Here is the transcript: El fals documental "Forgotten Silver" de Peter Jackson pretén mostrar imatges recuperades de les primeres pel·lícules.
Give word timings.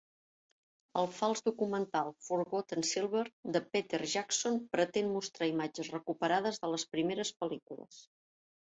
El 1.01 1.09
fals 1.17 1.43
documental 1.49 2.09
"Forgotten 2.29 2.87
Silver" 2.93 3.23
de 3.57 3.63
Peter 3.77 4.01
Jackson 4.17 4.59
pretén 4.75 5.15
mostrar 5.19 5.53
imatges 5.55 5.95
recuperades 5.99 6.63
de 6.65 6.73
les 6.75 6.89
primeres 6.97 7.37
pel·lícules. 7.43 8.05